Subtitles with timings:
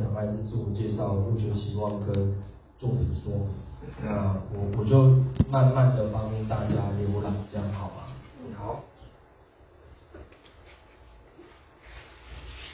[0.00, 2.34] 坦白是自我介绍、入学期望跟
[2.78, 3.46] 作品说。
[4.02, 5.10] 那我我就
[5.50, 8.08] 慢慢的帮大家浏览，这样好吗？
[8.40, 8.82] 嗯，好。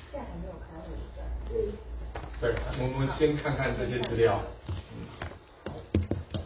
[0.09, 0.87] 现在还没有开会
[1.51, 1.73] 对。
[2.41, 4.41] 对，我们先看看这些资料。
[4.93, 4.97] 嗯。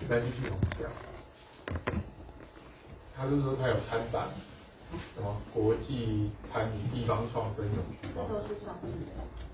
[0.08, 0.88] 再继续往下。
[3.14, 4.28] 他就是说他有参展，
[5.14, 8.08] 什么国际餐饮地方创生永续。
[8.14, 9.49] 这都是上面的。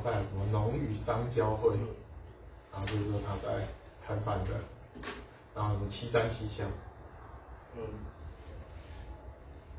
[0.00, 1.76] 然后再来什么农与商交会，
[2.72, 3.68] 然后就是说他在
[4.06, 4.50] 摊贩的，
[5.54, 6.66] 然后什么七三七乡，
[7.76, 7.82] 嗯，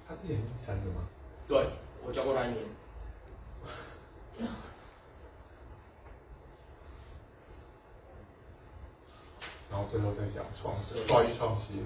[0.07, 1.02] 他之前是第三的吗？
[1.47, 1.66] 对，
[2.05, 2.63] 我教过他一年。
[9.72, 11.83] 然后最后再讲创新，教育创新，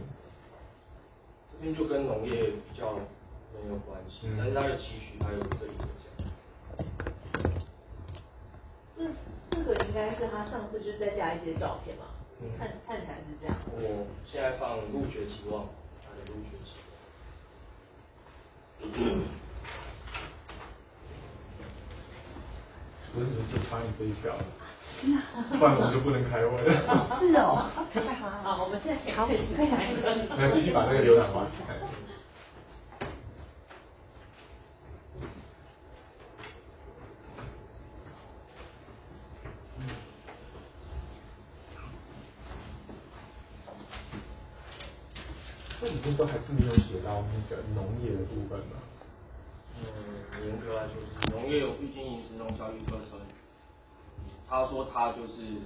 [1.53, 7.14] 这边就跟农业比较没有关系，嗯、但是他的期许他有这里有讲。
[8.97, 9.03] 这
[9.51, 12.05] 这个应该是他上次就是再加一些照片嘛，
[12.41, 13.55] 嗯、看看起来是这样。
[13.71, 15.67] 我现在放入学期望，
[16.01, 16.95] 他的入学期望。
[23.13, 24.43] 所以就差你这一票了，
[25.57, 27.17] 不然我们就不能开会了。
[27.19, 27.71] 是哦，
[28.43, 30.01] 好，我们现在可以可以开始。
[30.35, 31.47] 来，继续把那个浏览完。
[45.79, 48.75] 这里面都还是没有写到那个农业的部分呢。
[49.77, 49.85] 嗯，
[50.47, 53.19] 严格来说是农业有必经饮食农教育课程。
[54.49, 55.63] 他说他就是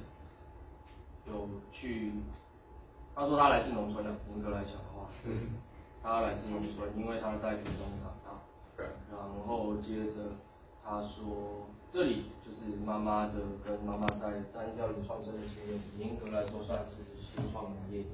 [1.26, 2.14] 有去，
[3.16, 5.58] 他说他来自农村的，严格来讲的话，嗯，
[6.04, 8.38] 他来自农村，因为他在屏东长大。
[8.78, 8.86] 对。
[9.10, 9.18] 然
[9.48, 10.38] 后接着
[10.86, 13.34] 他说，这里就是妈妈的
[13.66, 18.06] 跟妈妈在三教育创生的经验，严格来说算是新创农业。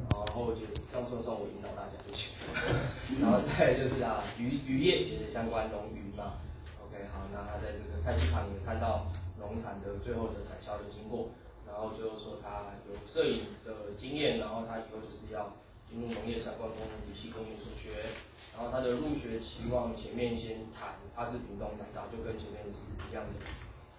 [0.00, 0.60] 然后就
[0.90, 2.30] 这样算算我引导大家就行，
[3.20, 6.38] 然后再就是啊渔渔业也是相关农渔嘛
[6.80, 9.06] ，OK 好，那他在这个菜市场也看到
[9.38, 11.30] 农产的最后的产销的经过，
[11.66, 15.52] 然后就是说他有摄影的经验，然后他以后就是要
[15.88, 18.10] 进入农业相关工程体系工业所学，
[18.52, 23.40] 然后他的入学期望前面先谈他是屏东长大，就跟前面是一样的，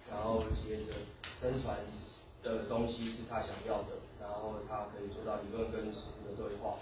[0.08, 0.92] 然后接着
[1.40, 1.76] 生传
[2.42, 3.98] 的东西是他想要的。
[4.20, 6.76] 然后他可以做到理论跟实务的对话，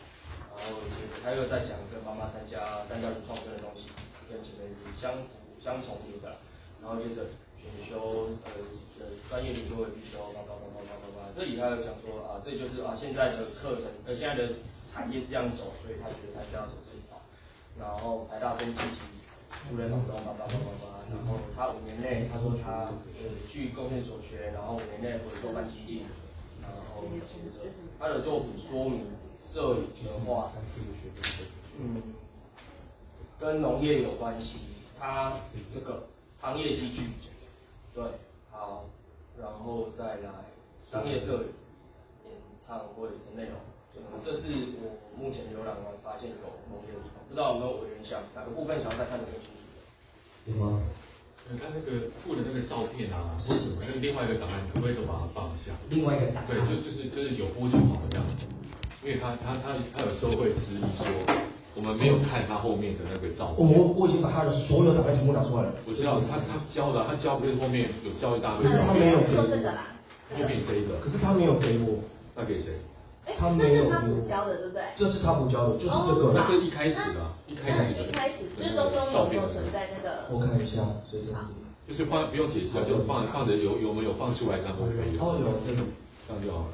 [0.58, 3.86] 然后接着他又在讲跟妈妈参加三教育创生的东西，
[4.28, 6.34] 跟前面是相辅相重叠的。
[6.82, 7.22] 然后接着
[7.60, 8.50] 选修呃
[9.00, 11.28] 呃专业领域的必修，叭叭叭叭叭叭。
[11.34, 14.54] 这里他又讲说啊，这就是啊现在的课程呃现在的
[14.90, 17.18] 产业是这样走，所以他觉得他就要走这一条。
[17.78, 19.00] 然后台大生技系
[19.70, 20.84] 互联网的叭叭叭叭叭。
[21.10, 26.04] 然后他五年内他说他呃据贡献所学，然后五年内会做班基金。
[26.60, 27.04] 然后
[27.98, 29.06] 他的作品说明
[29.40, 30.52] 摄影的话，
[31.78, 32.02] 嗯，
[33.38, 34.58] 跟农业有关系。
[34.98, 35.32] 他
[35.72, 36.08] 这个
[36.40, 37.02] 行业集聚，
[37.98, 38.06] 对，
[38.52, 38.84] 好，
[39.42, 40.30] 然后再来
[40.88, 41.50] 商业摄影
[42.30, 43.58] 演唱会的内容，
[43.98, 49.74] 嗯，这是我目前浏览完发现有农业的地方，不知道有没有委员想哪个部分想要再看的更清楚？
[50.46, 50.80] 有吗？
[51.58, 53.82] 他那个附的那个照片啊，是什么？
[53.82, 55.74] 那另外一个档案，可不可以都把它放一下？
[55.90, 56.46] 另外一个档案。
[56.46, 58.46] 对，就就是就是有播就好这样子。
[59.02, 61.02] 因为他他他他有时候会质疑说，
[61.98, 63.58] 没有看他后面的那个照片。
[63.58, 65.74] 我我已经把他的所有档案全部拿出来了。
[65.84, 68.70] 我知道他他交的，他交不是后面有交一大堆。
[68.70, 69.42] 他没有给我。
[69.42, 71.00] 后面这个。
[71.00, 71.98] 可是他没有给我。
[72.36, 72.78] 那给谁？
[73.36, 73.90] 他没有。
[73.90, 74.82] 他补交的，对不对？
[74.96, 76.32] 这是他不交的，就是这个。
[76.32, 78.00] 那是一开始的，一开始的。
[78.06, 80.24] 一开始就是中中有没有存在那个？
[80.30, 80.80] 我看一下，
[81.10, 81.34] 随身。
[81.88, 85.16] 就是放不用解释啊，就放放着有有没有放出来，这样都可以。
[85.18, 85.82] 哦，有这个，
[86.28, 86.72] 这样就好了。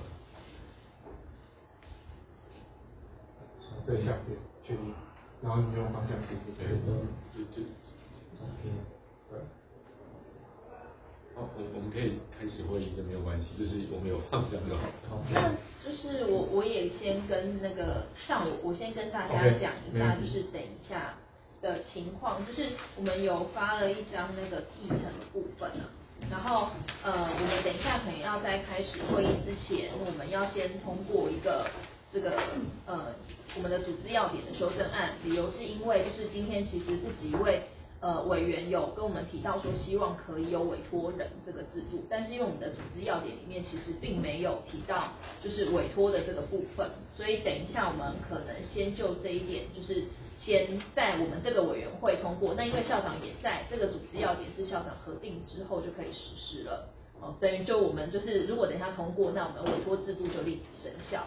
[3.87, 4.37] 对，相片
[4.67, 4.93] 确定，
[5.45, 6.33] 然后你用方向键。
[6.57, 6.67] 对，
[7.37, 7.63] 就就
[8.41, 8.73] ，OK，。
[9.31, 9.39] 对。
[11.37, 14.83] 好，我我们可以开始会议，这没有关系，就是我们有放这样就好。
[15.31, 15.53] 那
[15.85, 21.15] 就是我我也先跟那个上午，我先跟大家讲一下，就是等一下。
[21.65, 25.89] 的情况就是我们有发了一张那个议程的部分啊，
[26.31, 26.69] 然后
[27.03, 31.67] 呃我们等一下可能要在开始会议之前，我们要先通过一个
[32.15, 32.31] 这个
[32.87, 33.07] 呃
[33.57, 37.63] 我们的组织要点的修正案，理由是因为就是今天其实不止一位
[37.99, 45.09] 呃委员有跟我们提到说，希望可以有委托人这个制度，但是因为我们的组织要点里面其实并没有提到
[45.43, 50.05] 就是委托的这个部分，所以等一下我们可能先就这一点，就是
[50.39, 56.89] 先在我们这个委员会通过，那因为校长也在，这个组织要点是校长核定之后就可以实施了。
[57.41, 61.25] 等于就我们就是，如果等一下通过，那我们委托制度就立即生效，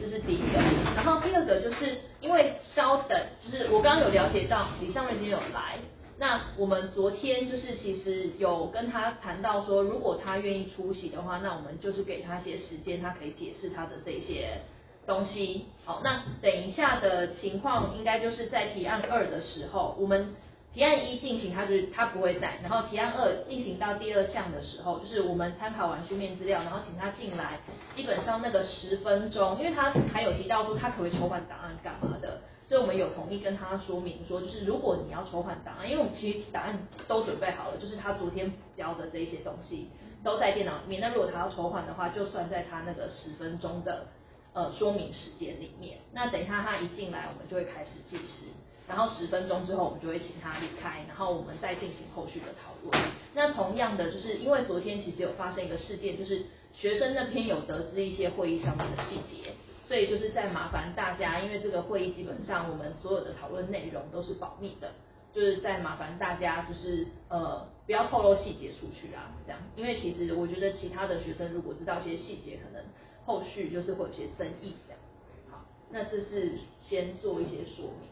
[0.00, 0.58] 这是第一个。
[0.94, 5.78] 然后第二个就是因为稍等，就是我刚刚有了解到李尚瑞今天有来，
[6.18, 14.60] 那我们昨天就是其实有跟他谈到说，如果他愿意出席的话，那我们就是给他些时间，他可以解释他的这些
[15.06, 15.66] 东西。
[15.84, 20.34] 好，那等一下的情况应该就是在提案二的时候，我们。
[20.72, 27.58] 提案一进行，他就是他不会在，然后提案二进行到第二项的时候，就是我们参考完书面资料，然后请他进来，
[27.96, 36.78] 基本上那个十分钟，因为他还有提到说他可以筹换档案干嘛的，所以我们有同意跟他说明说，就是如果你要筹换档案，因为我们其实档案
[37.08, 39.90] 都准备好了，就是他昨天交的这些东西
[40.22, 44.06] 都在电脑里面，那如果他要筹换的话，就算在他那个十分钟的
[44.52, 48.46] 呃说明时间里面，那等一下他一进来，我们就会开始计时。
[48.90, 53.08] 然后十分钟之后，我们就会请他离开，然后我们再进行后续的讨论。
[53.34, 56.42] 那同样的，就是因为昨天其实有发生一个事件，就是
[56.74, 59.52] 学生那边有得知一些会议上面的细节，
[59.86, 64.90] 所以就是在麻烦大家，因为这个会议基本上我们所有的讨论内容都是保密的，
[65.32, 72.84] 就是在麻烦大家就是呃不要透露细节出去啊，这样，因为其实我觉得其他的学生如果知道一些细节，可能
[73.24, 75.00] 后续就是会有些争议这样。
[75.48, 78.10] 好，那这是先做一些说明。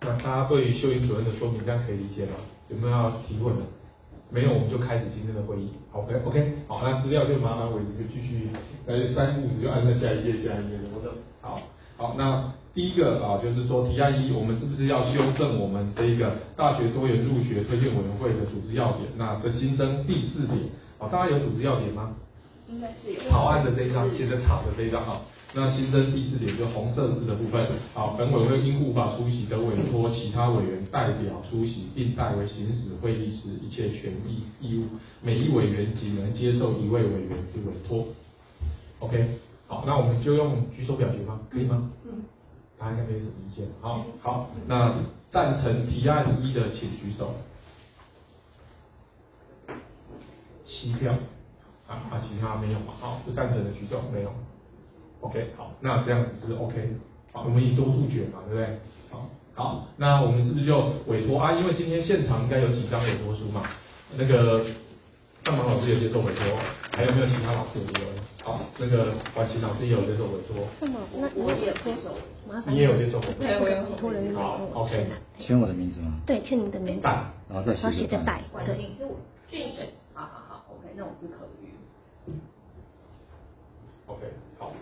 [0.00, 2.32] 那大家对于秀英主任的说明，这样可以理解吗？
[2.68, 3.62] 有没有要提问的？
[4.30, 5.70] 没有，我们就开始今天的会议。
[5.90, 8.48] 好，OK OK，好，那资料就麻烦伟捷就继续，
[8.86, 10.84] 呃，三步子就按照下一页、下一页的。
[10.94, 11.10] 我的，
[11.42, 11.60] 好，
[11.96, 19.08] 好，那第一个啊，就是说提案一，我们是不是要修正我们这一个大学多元入学推荐委员会的组织要点？
[19.16, 20.58] 那这新增第四点，
[20.96, 22.14] 好，大家有组织要点吗？
[22.68, 23.28] 应该是有。
[23.28, 25.20] 草案的这一张，写的草的这一张哈。
[25.52, 34.84] 那新增第四点就红色字的部分，好，本委会因无法出席，得委托其他委员代表出席，并代为行使会议时一切权益义务。
[35.20, 38.06] 每一委员仅能接受一位委员之委托。
[39.00, 41.40] OK，好，那我们就用举手表决吗？
[41.50, 41.90] 可以吗？
[42.04, 42.22] 嗯。
[42.78, 43.66] 大家应该没什么意见。
[43.80, 44.94] 好，好，那
[45.30, 47.34] 赞成提案一的请举手。
[50.64, 51.12] 七票。
[51.88, 52.94] 啊啊，其他没有吗？
[53.00, 54.32] 好，不赞成的举手，没有。
[55.20, 56.74] OK，好，那这样子是 OK，
[57.32, 58.78] 好，我们以多数决嘛，对不对？
[59.10, 61.52] 好，好，那我们是不是就委托啊？
[61.52, 63.62] 因为今天现场应该有几张委托书嘛，
[64.16, 64.64] 那个
[65.44, 66.44] 上芒老师有接受委托，
[66.92, 68.20] 还有没有其他老师有？
[68.42, 70.56] 好，那个婉琪老师也有接受委托。
[70.80, 72.08] 那么，那我也接受，
[72.48, 72.74] 麻烦。
[72.74, 73.34] 你也有接受委托？
[73.38, 75.06] 对，我有委托人好，OK。
[75.36, 76.18] 签我的名字吗？
[76.24, 77.02] 对，签你的名字。
[77.02, 78.42] 拜，然后再写个拜。
[78.54, 79.14] 婉晴是我
[79.46, 82.32] 俊水，好好好，OK，那我是可玉。
[84.06, 84.20] OK，
[84.58, 84.72] 好。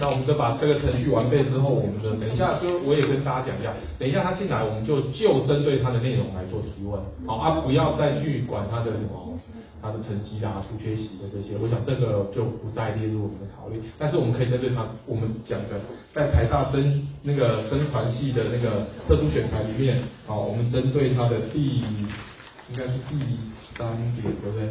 [0.00, 9.38] 那我们就把这个程序完备之后，我们的等一下就我也跟大家讲一下，等一下他进来，我们就就针对他的内容来做提问，好啊，不要再去管他的什么
[9.80, 13.80] 他的成绩啊、出缺席的这些，我想这个就不再列入我们的考虑。
[13.98, 15.78] 但是我们可以针对他我们讲的
[16.12, 21.84] 在台大生那个生传系的那个特殊选材里面，好，我们针对他的第
[22.72, 23.20] 应该是第
[23.76, 23.86] 三
[24.16, 24.68] 点，对不对？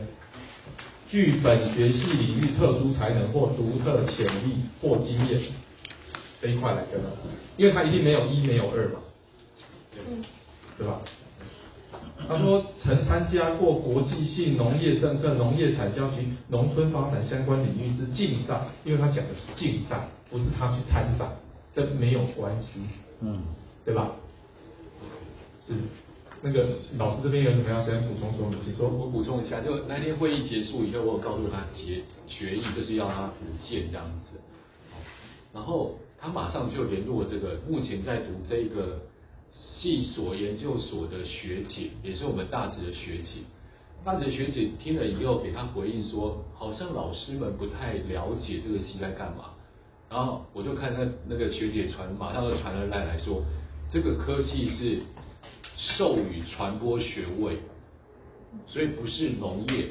[1.13, 5.39] 具本学系领域特殊才能或独特潜力或经验
[6.41, 6.99] 这一块来跟，
[7.55, 8.99] 因为他一定没有一没有二嘛，
[9.95, 10.25] 嗯，
[10.75, 10.99] 对吧？
[12.27, 21.27] 他说曾参加过国际性农业政策、农业产销局农村发展相关领域之竞赛，因为他讲的是竞赛，不是他去参赛，
[21.75, 22.79] 这没有关系，
[23.21, 23.43] 嗯，
[23.85, 24.13] 对吧？
[25.67, 25.75] 是。
[26.45, 28.59] 那个老师这边有什么要先补充说明？
[28.61, 28.89] 请说。
[28.89, 34.37] 我补充一下，就那天会议结束以后，我有告诉他决决议就是要他补件这样子。
[35.53, 38.99] 然后他马上就联络这个目前在读这个
[39.53, 43.39] 系所研究所的学姐，也是我们大直的学姐。
[44.03, 49.45] 大直学姐听了以后给他回应说，好像老师们不太了解这个系在干嘛。
[50.09, 53.41] 然后我就看那那个学姐传，马上就传了来来说，
[53.89, 54.97] 这个科系是。
[55.77, 57.57] 授予传播学位，
[58.67, 59.87] 所以不是农业，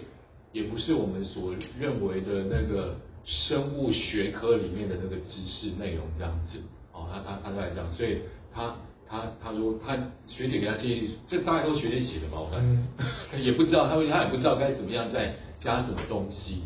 [0.52, 6.58] 也不是我们所认为的那个生物学科里面的那个知识内容这样子。
[6.92, 8.18] 哦，他他他在这样，所以
[8.52, 8.76] 他
[9.08, 9.96] 他他说他
[10.28, 12.38] 学姐给他建议，这大概都是学姐写的吧？
[12.38, 16.62] 我看也不知道，他他也不知道该怎么样再加什么东西。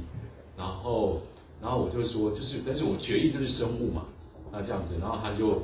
[0.57, 1.23] 然后
[1.63, 4.07] 然后我就说，就是但是我决议就是生物嘛，
[4.53, 5.63] 那这样子，然后他就。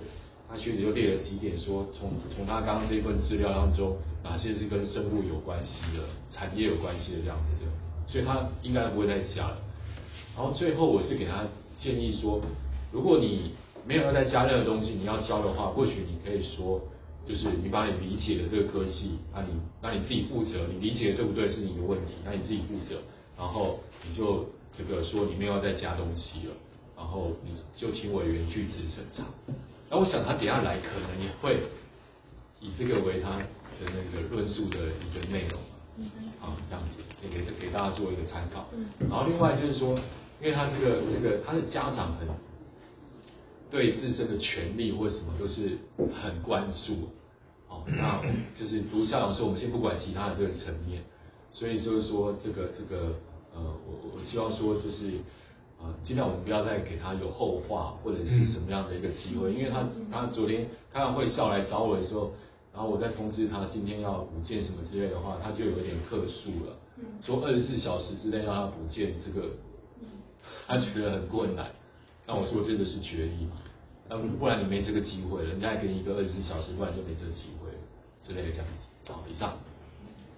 [0.53, 7.65] 他学姐就列了几点说，说从从他刚刚这份资料当中，哪些是跟生物有关系的、产业有关系的这样子，
[8.07, 9.57] 所以他应该不会再加了。
[10.37, 11.47] 然后最后我是给他
[11.79, 12.39] 建议说，
[12.93, 13.53] 如果你
[13.87, 16.79] 没有要再加任何东西，你要教的话，或许你可以说，
[17.27, 19.49] 就是你把你理解的这个科系，那你
[19.81, 23.01] 那你自己负责，你理解的对不对是你的问题，那你自己负责，
[23.39, 24.45] 然后你就
[24.77, 26.53] 这个说你没有再加东西了，
[26.95, 29.25] 然后你就请委员据职审查。
[29.93, 31.61] 那我想他等下来可能也会
[32.61, 33.45] 以这个为他的
[33.85, 35.61] 那个论述的一个内容，
[36.41, 38.65] 啊，这样子也给给大家做一个参考。
[38.99, 39.95] 然后另外就是说，
[40.41, 42.27] 因为他这个这个他的家长很。
[43.71, 45.79] 对自身的权利或什么都是
[46.23, 47.09] 很关注，
[47.71, 48.21] 哦， 那
[48.55, 51.03] 就是读校长说，我们先不管其他的这个层面，
[51.51, 53.15] 所以就是说这个这个
[53.55, 55.13] 呃，我我希望说就是
[55.83, 62.31] 呃，尽量我们不要再给他有后话或者是什么样的一个机会，因为他他昨天开完会校来找我的时候，
[62.73, 66.77] 然后我再通知他今天要补件什么之类的话，他就有点客诉了，
[67.25, 69.49] 说二十四小时之内要他补件这个，
[70.69, 71.67] 他觉得很困难。
[72.27, 73.57] 那我说这个是决议嘛，
[74.09, 77.79] 那不然你没这个机会了，人家还给你一个二十四小时，不然就没这个机会了，
[78.23, 79.13] 之类的这样子。
[79.13, 79.57] 好，以上。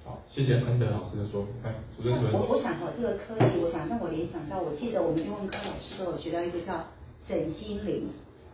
[0.05, 1.47] 好，谢谢安德老师的说。
[1.63, 2.31] 哎，主持人。
[2.31, 6.85] 我我想哈，这个科技，我想让我联想到，我记得我们英文科老师都有学到一个叫
[7.27, 8.11] 沈心灵，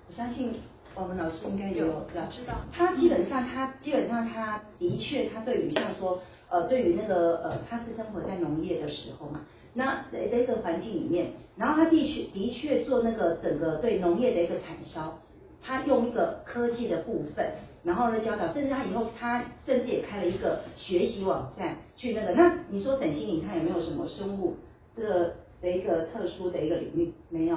[0.09, 0.55] 我相信
[0.95, 2.25] 我们老师应该有知道。
[2.31, 2.55] 知道。
[2.73, 9.41] 他基本上，他基本上，他的确，他对于像说，呃，对于那个呃，他是生活在农业的时候嘛。
[9.75, 15.19] 那在这个环境里面，然后他的确的确做那个整个对农业的一个产销，
[15.63, 17.53] 他用一个科技的部分，
[17.85, 22.33] 然后呢教导，甚至他以后他甚至也开了一个学习网站去那个。
[22.33, 24.57] 那你说沈心颖他有没有什么生物
[24.97, 27.13] 这个的一个特殊的一个领域？
[27.29, 27.57] 没有，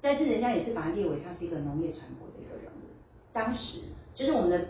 [0.00, 2.86] 但是人家也是把它列为他是一个农业传播的一个人物。
[3.32, 3.78] 当时
[4.14, 4.60] 就是我们的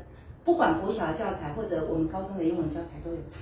[0.45, 3.41] 不管国小的教材或者我们高中的英文教材都有他。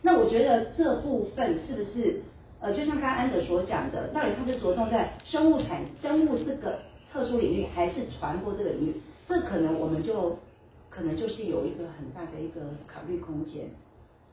[0.00, 2.22] 那我觉得这部分是不是？
[2.60, 6.80] 呃，就像刚刚安德所讲的，到底他是着重在生物产生物这个
[7.12, 8.94] 特殊领域，还是传播这个领域？
[9.26, 10.38] 这可能我们就
[10.90, 13.66] 可能就是有一个很大的一个考虑空间。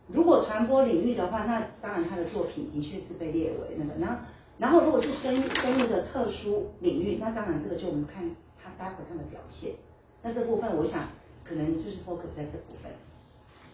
[0.07, 3.99] 如果传播领域的话，那当然他的作品的确是被列为那个。
[3.99, 4.21] 然后，
[4.57, 8.23] 然后如果是生生物的特殊领域，那当然这个就我们看
[8.61, 9.73] 他待会他的表现。
[10.21, 11.07] 那这部分我想
[11.43, 12.91] 可能就是 focus 在这部分。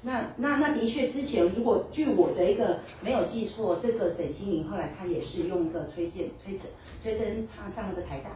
[0.04, 6.66] 那那那的确，之前如果据我的一个没有记错，这个沈心凌后来他也是用一个推荐推甄
[7.04, 8.32] 推甄他上了个台大，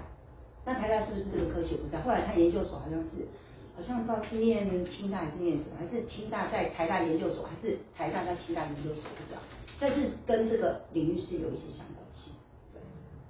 [0.65, 2.01] 那台大是不是这个科学不知道？
[2.01, 3.27] 后来他研究所好像是
[3.75, 9.39] 好像不知道是念清大还是念什么，还是清大在台大研究所，还是台大在清大研究所不知道，
[9.79, 12.33] 但是跟这个领域是有一些相关性。
[12.73, 12.81] 对，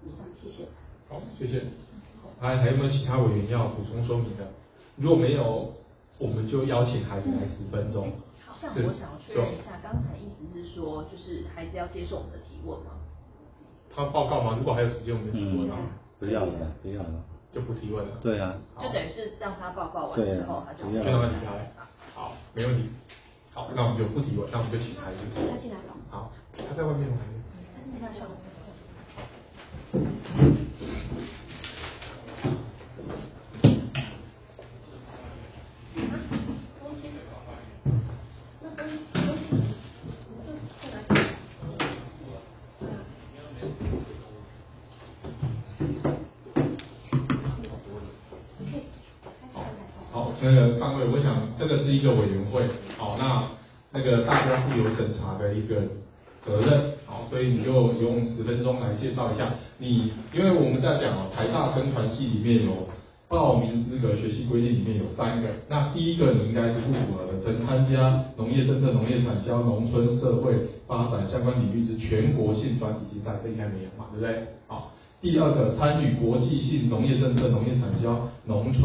[0.08, 0.70] 以上谢谢。
[1.10, 1.62] 好，谢谢。
[2.40, 4.48] 还还有没有其他委员要补充说明的？
[4.96, 5.74] 如果没有，
[6.18, 8.12] 我们就邀请孩子来十分钟。
[8.62, 12.92] 像我想确认一下，刚才意思是说，就是孩子要接受我们的提问吗？
[13.94, 14.56] 他报告吗？
[14.58, 15.78] 如果还有时间，我们提问啊。
[16.20, 18.18] 不要了，不要了，就不提问了。
[18.22, 18.56] 对啊。
[18.82, 21.72] 就等于是让他报告完之后，他就让他离开。
[22.14, 22.90] 好，没问题。
[23.54, 25.18] 好，那我们就不提问，那我们就请孩子。
[25.34, 25.96] 他进来了。
[26.10, 27.18] 好，他在外面吗？
[28.00, 28.28] 他在上
[50.42, 51.66] 那个上位，我想这
[52.06, 52.62] 个委员会，
[52.98, 53.44] 好，那
[53.92, 55.82] 那个大家是有审查的一个
[56.46, 62.88] 责任，好，所以你就用十分钟来介绍一下你，因为我们在讲哦，台大生传系里面有
[63.28, 70.54] 报名资格学习规定里面有三个，那第一个你应该是不符合的，曾参加农业政策、农业产销、农村社会
[70.86, 74.48] 发展相关领域之全国性专题竞赛，这应该没有嘛，对不对？
[74.68, 74.92] 好。
[75.22, 78.30] 第二个，参与国际性农业政策、农业产销、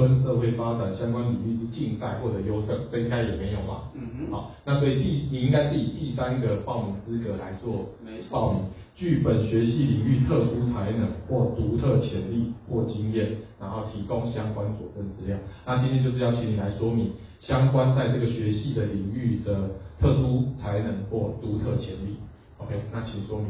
[0.00, 3.90] 村社会发展相关领域之竞赛或者优胜，这应该也没有吧？
[3.94, 4.32] 嗯哼。
[4.32, 7.90] 好，那所以第你应该是以第三个报名资格来做
[8.30, 8.62] 报名，
[8.96, 15.36] 具本学系领域特殊才能或独特潜力或经验，然后提供相关佐证资料。
[15.66, 22.16] 那今天就是要请你来说明相关在这个学系的领域的特殊才能或独特潜力。
[22.58, 23.48] OK，那请说明。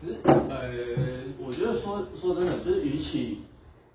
[0.00, 0.34] 其实，呃，
[1.38, 3.38] 我觉得说说真的，就是与其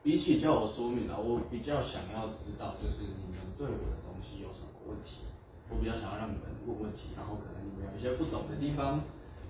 [0.03, 5.21] 比起叫我说明啊，我比较想要知道，就是你们对我的东西有什么问题，
[5.69, 9.01] 我比较想要让你们问问题，然后可能你们有一些不懂的地方，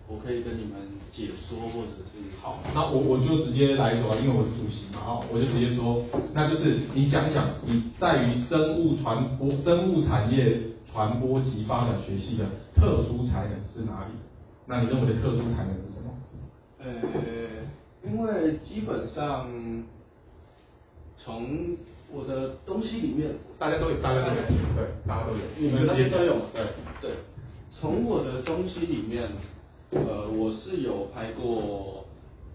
[0.07, 6.03] 我可以跟你们解说，或者是好，那我我就直接来说，因为我是主席嘛，哈，我就直接说，
[6.33, 10.59] 那就是你讲讲你在于生物传播、生物产业
[10.91, 14.13] 传播及发展学系的特殊才能是哪里？
[14.65, 16.09] 那你认为的特殊才能是什么？
[16.79, 16.89] 呃，
[18.03, 19.47] 因为基本上
[21.29, 21.77] 从
[22.11, 24.41] 我的东西里面，大家都有，大家都有，
[24.75, 26.41] 对，大家都有，你们那边都有吗？
[26.51, 26.63] 对。
[26.99, 27.11] 对，
[27.71, 29.29] 从我的东西里面。
[29.91, 32.05] 呃，我是有拍过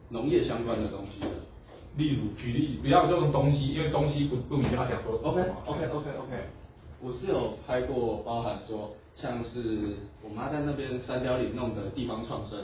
[0.09, 1.27] 农业相关的东西的，
[1.97, 6.45] 例如举例，不要用东西，因为东西不不明确，他讲说 OK OK OK OK，
[7.03, 12.57] 我是有拍过，包含说像是我妈在那边三貂岭弄的地方创生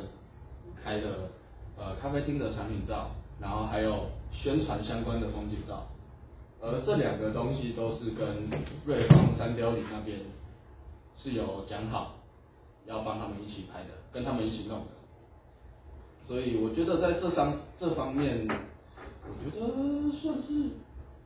[0.85, 1.31] 开的
[1.77, 5.85] 呃咖啡厅的产品照，然后还有宣传相关的风景照，
[6.61, 8.51] 而这两个东西都是跟
[8.85, 10.19] 瑞芳三貂岭那边
[11.17, 12.17] 是有讲好。
[12.87, 14.87] 要帮他们一起拍的，跟他们一起弄的，
[16.27, 20.71] 所以我觉得在这方这方面，我觉得算是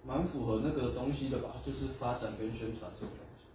[0.04, 3.46] 蛮符合那个东西的吧，就是发展跟宣传这个东西。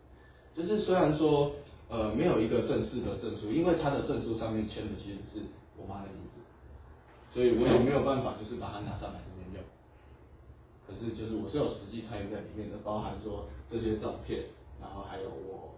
[0.56, 1.52] 就是虽然说
[1.90, 5.46] 呃没有一个正式的证书，因为他的证书上面签的其实是
[5.78, 6.40] 我妈的名字，
[7.32, 9.20] 所以我也没有办法就是把它拿上来。
[10.90, 14.46] 可是就是我是有实际参与在里面的，包含说这些照片，
[14.82, 15.70] 然后还有我。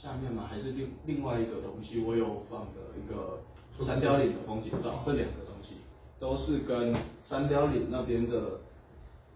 [0.00, 3.40] 下面嘛，还是另另外一个东西，我有放的一个
[3.84, 5.74] 三雕岭的风景照，这两个东西
[6.20, 6.94] 都是跟
[7.26, 8.60] 三雕岭那边的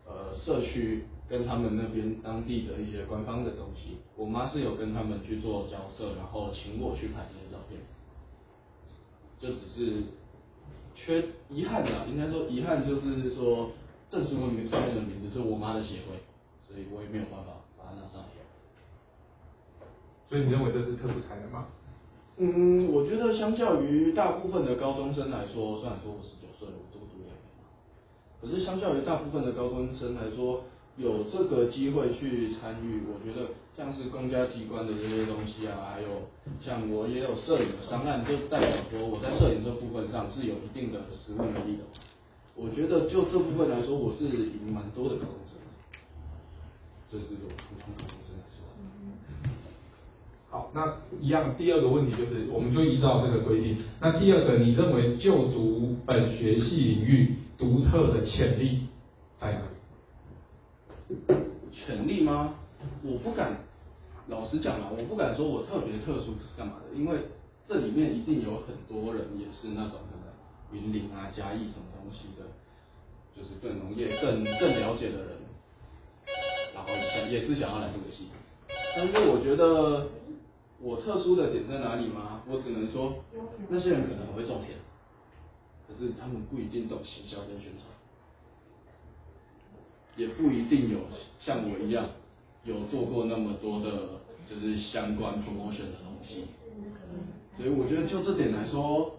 [0.07, 7.81] 呃社区跟他们那边当地的一些官方的东西，我妈是有跟他们去做交涉，然后请我去拍这些照片，
[9.41, 10.05] 就只是
[10.95, 13.73] 缺遗憾的，应该说遗憾就是说
[14.13, 16.21] 证书里面上面的名字是我妈的协会，
[16.69, 18.29] 所以我也没有办法把它拿上来。
[20.29, 21.65] 所以你认为这是特殊才能吗？
[22.37, 27.73] 嗯，我觉得相较于大部分的高中生来说，虽然说我十九岁了，我这个读两年嘛，
[28.41, 30.65] 可是相较于大部分的高中生来说，
[30.99, 36.29] 有这个机会去参与，我觉得像是公家机关的这些东西啊，还有
[36.61, 41.85] 像我也有摄影的商案，就代表说我在摄影这部分上是有一定的实务能力的。
[42.55, 45.67] 我觉得就这部分来说，我是赢蛮多的高中生的，
[47.11, 48.63] 这是我普通高中生来说。
[50.51, 53.79] 好，那一样，第二个问题就是，我们就依照这个规定。
[54.01, 58.81] 那第二个，你认为就读本学系领域独特的潜力
[59.39, 59.61] 在哪
[61.09, 61.35] 里？
[61.73, 62.55] 潜力吗？
[63.03, 63.61] 我不敢，
[64.29, 67.19] 老实讲啊，我不敢说我特别特殊是干嘛的，因为
[67.67, 70.01] 这里面一定有很多人也是那种
[70.73, 72.45] 云林啊、嘉义什么东西的，
[73.37, 75.29] 就是对农业更更了解的人，
[76.75, 78.29] 然后想也是想要来这个系，
[78.97, 80.09] 但是我觉得。
[80.85, 82.43] 我特殊的点在哪里吗？
[82.49, 83.15] 我只能说，
[83.69, 84.77] 那些人可能很会种田，
[85.87, 87.87] 可是他们不一定懂行销跟宣传，
[90.17, 90.99] 也不一定有
[91.39, 92.09] 像我一样
[92.65, 93.93] 有做过那么多的，
[94.51, 96.47] 就是相关 promotion 的东西。
[97.57, 99.15] 所以我觉得就这点来说，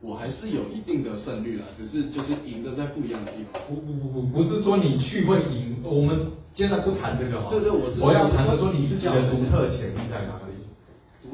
[0.00, 3.60] 我还是有一定的胜率啦，只是就是赢的在不一样的地方。
[3.66, 7.50] 不不不不，不是说你去会赢，我们现在不谈这个哈。
[7.50, 10.54] 对对，我是我要谈的说你自己的独特潜力在哪里。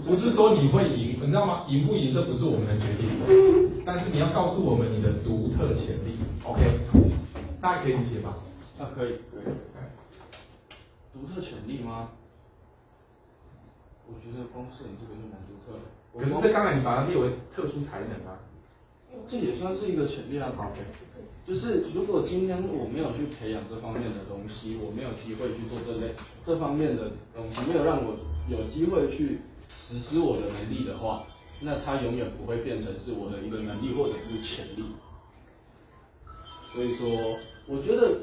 [0.04, 1.64] 不是说你会赢，你知道吗？
[1.68, 3.26] 赢不赢这不是我们能决定的，
[3.86, 6.80] 但是你要告诉我们你的独特潜力，OK？
[7.60, 8.34] 大家可以理解吧？
[8.78, 9.54] 啊，可以，可以。
[11.12, 12.08] 独特潜力吗？
[14.08, 15.84] 我觉得光摄影这个就蛮独特的。
[16.12, 18.34] 可是这刚才你把它列为特殊才能啊，
[19.30, 20.52] 这也算是一个潜力啊。
[20.56, 20.80] OK。
[21.46, 28.16] 就是如果今天我没有去培养这方面的东西，我没有机会去做这类这方面的东西，没有让我
[28.48, 29.40] 有机会去。
[29.88, 31.24] 实施我的能力的话，
[31.60, 34.84] 那它永远不会变成是我的一个能力或者是潜力。
[36.72, 38.20] 所以说，我觉得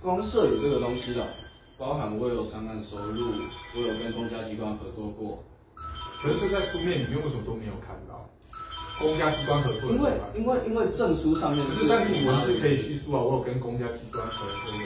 [0.00, 1.28] 光摄影这个东西啊，
[1.76, 3.32] 包含我有商案收入，
[3.76, 5.44] 我有跟公家机关合作过。
[6.22, 8.30] 可是这在书面里面为什么都没有看到？
[8.98, 9.90] 公家机关合作？
[9.90, 11.86] 因为因为因为证书上面是。
[11.88, 14.80] 但是你文字可以叙述啊，我有跟公家机关合作过。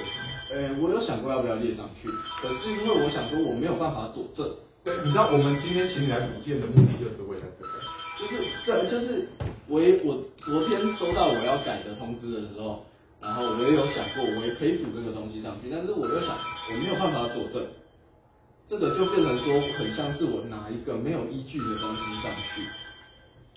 [0.52, 2.08] 呃，我有想过要不要列上去，
[2.42, 4.46] 可是因为我想说我没有办法佐证。
[4.84, 7.72] 对，你知道我们今天请你来补件的目的就是为了这个，
[8.18, 9.28] 就是对，就是
[9.68, 12.84] 我也我昨天收到我要改的通知的时候，
[13.20, 17.64] 然后我也有想过，我也可以补这个东西上去，但是我又想我没有办法佐证，
[18.68, 22.60] 这个就变成说很像是我拿一个没有依据的东西上去。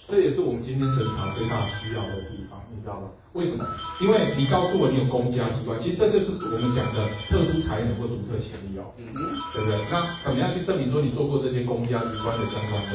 [0.07, 3.09] 这也是我们今天审查最大需要的地方你知道吗？
[3.33, 3.65] 为什么？
[3.99, 9.13] 因为你告诉我你有公家机关其实这就是我们讲的特殊才能或独特潜力哦嗯
[9.53, 9.85] 对不对？
[9.91, 12.91] 那怎么样去证明说你做过这些公家机关的相关的？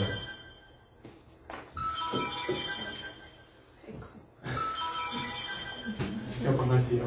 [6.44, 7.06] 要帮他接啊。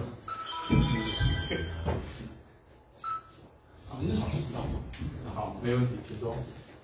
[5.33, 6.35] 好没问题请坐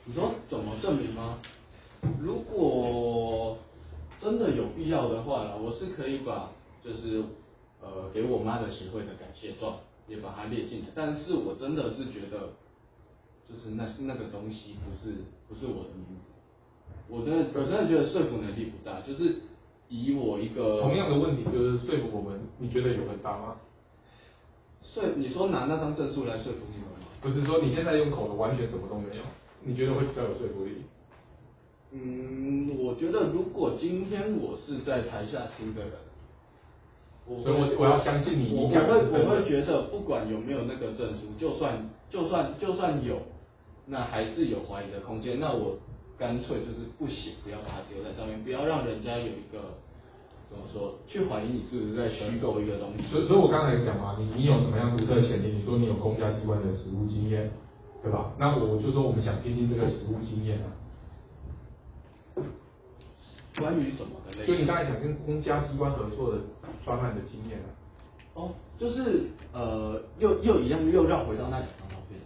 [0.05, 1.37] 你说怎么证明呢
[2.21, 3.57] 如果
[4.21, 6.51] 真的有必要的话呢，我是可以把
[6.83, 7.23] 就是
[7.81, 12.49] 呃给我妈的协会的感谢状也把它列进来，但是我真的是觉得
[13.47, 15.15] 就是那那个东西不是
[15.47, 16.29] 不是我的名字，
[17.07, 19.35] 我真的我真的觉得说服能力不大，就是
[19.87, 23.55] 以我一个同样的问题就是说服我们，你觉得有很大吗？
[24.83, 27.07] 说你说拿那张证书来说服你们吗？
[27.21, 29.23] 不是说你现在用口的完全什么都没有，
[29.63, 30.83] 你觉得会比较有说服力？
[31.91, 35.93] 嗯，我觉得如果今天我是在台下听的人，
[37.25, 43.17] 我所以我我要相信你，我会我会觉得不管有没有那个证书，就算就算就算有，
[43.87, 45.39] 那还是有怀疑的空间。
[45.39, 45.77] 那我
[46.17, 49.73] 干脆就是不行，不要把它丢在上面，不要让人家有一个
[50.47, 53.03] 怎么说去怀疑你是不是在虚构一个东西。
[53.09, 55.49] 所以所以我刚才讲嘛，你你有什么样独特的潜力？
[55.57, 57.49] 你说你有公家机关的实务经验，
[58.03, 58.31] 对吧？
[58.37, 60.69] 那我就说我们想听听这个实务经验啊。
[63.59, 64.55] 关于什么的类型？
[64.55, 66.39] 就你刚才想跟公家机关合作的
[66.85, 67.69] 专案的经验啊。
[68.35, 72.17] 哦，就是呃，又又一样，又绕回到那两张照片。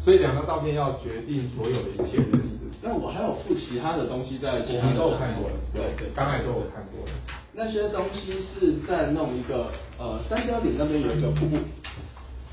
[0.00, 2.64] 所以两张照片要决定所有的一切的意思。
[2.80, 4.88] 那我还有附其他的东西在其他的。
[4.88, 5.56] 我们都有看过了。
[5.74, 7.12] 对对，刚才都有看过了。
[7.52, 11.58] 那些东西是在弄一个呃三貂岭那边有一个瀑布，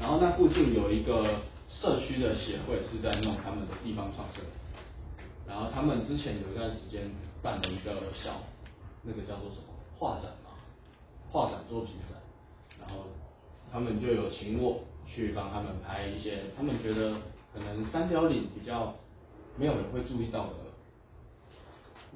[0.02, 1.24] 然后那附近有一个
[1.70, 4.44] 社区的协会是在弄他们的地方创生，
[5.48, 7.10] 然后他们之前有一段时间。
[7.46, 8.42] 办了一个小，
[9.04, 10.58] 那个叫做什么画展嘛，
[11.32, 12.20] 画展作品展，
[12.80, 13.06] 然后
[13.72, 17.22] 他们就有请我去帮他们拍一些，他们觉得
[17.54, 18.96] 可能三貂岭比较
[19.58, 20.54] 没有人会注意到的，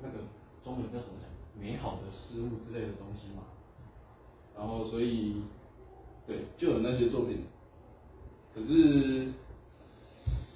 [0.02, 0.18] 那个
[0.64, 1.30] 中文叫什么讲？
[1.62, 3.44] 美好的事物之类的东西嘛。
[4.58, 5.44] 然后所以，
[6.26, 7.46] 对，就有那些作品，
[8.56, 8.66] 可是，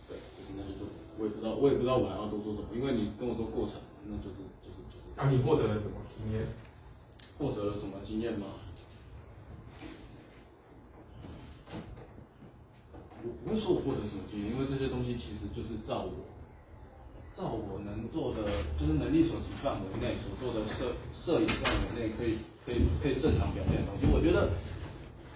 [0.09, 3.75] 对，就是那些作品，我也不知道，我也不知道我还要多说什么，因为你跟我说过程，
[4.07, 4.37] 那就是。
[5.15, 6.41] 啊，你获得了什么经验？
[7.37, 8.47] 获得了什么经验吗？
[13.23, 16.25] 我不会说我获得什么经验，因为这些东西其实就是照我，
[17.37, 18.41] 照我能做的，
[18.79, 24.07] 就是能力所及范围内所做的摄摄影范围内可以可以可以正常表现的东西。
[24.11, 24.49] 我觉得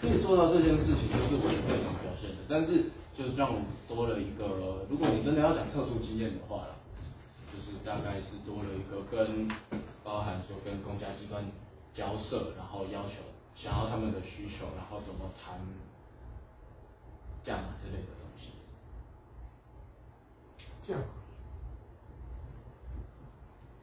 [0.01, 2.37] 可以做到这件事情，就是我正常表现的。
[2.49, 6.65] 但是就让我多了一个，如果你真的要讲特殊经验的话。
[7.67, 9.45] 就是大概是多了一个跟
[10.01, 11.43] 包含说跟公家机关
[11.93, 13.15] 交涉，然后要求
[13.55, 15.59] 想要他们的需求，然后怎么谈
[17.43, 18.51] 价码之类的东西。
[20.81, 21.03] 这样，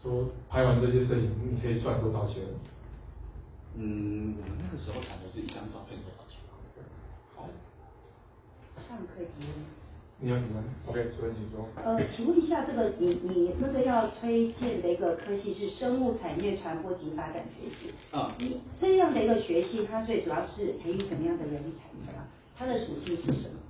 [0.02, 2.42] 说拍完这些摄影，你可以赚多少钱？
[3.74, 6.38] 嗯，我们那个时候谈的是一张照片多少钱？
[7.36, 7.50] 好，
[8.80, 9.44] 上课题
[10.24, 11.68] 你好你们 OK，主任请说。
[11.84, 17.92] 呃，请问一下，这个你你那个要推荐的一个科系是生物产业传播及发展学系。
[18.10, 18.34] 啊。
[18.38, 22.24] 你这样的一个学系，它最主要是培育什么样的人才啊？
[22.56, 23.60] 它的属性是什么？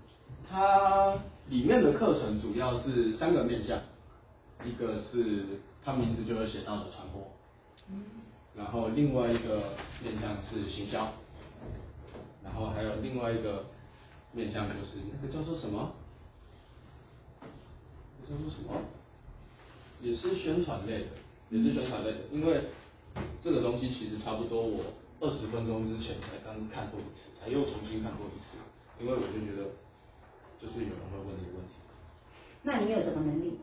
[0.49, 3.77] 它里面的课程主要是三个面向，
[4.64, 5.43] 一个是
[5.85, 7.33] 它名字就会写到的传播，
[7.90, 8.01] 嗯，
[8.57, 11.09] 然后另外一个面向是行销，
[12.45, 13.64] 然后还有另外一个
[14.31, 15.93] 面向就是那个叫做什么？
[18.29, 18.81] 叫做什么？
[20.01, 21.17] 也是宣传类的，
[21.51, 22.19] 也是宣传类的。
[22.33, 22.61] 因为
[23.43, 24.81] 这个东西其实差不多，我
[25.21, 28.59] 二十分钟之前才刚看过一次，才又重新看过一次。
[29.01, 29.69] 因为我就觉得，
[30.61, 31.75] 就是有人会问这个问题。
[32.63, 33.59] 那你有什么能力？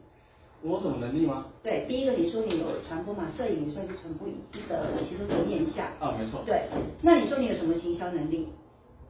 [0.64, 1.48] 我有什么能力吗？
[1.64, 4.34] 对，第一个你说你有传播嘛，摄影也算是传播一
[4.70, 5.88] 个其中的面向。
[6.00, 6.44] 啊，没错。
[6.46, 6.70] 对，
[7.02, 8.48] 那你说你有什么行销能力？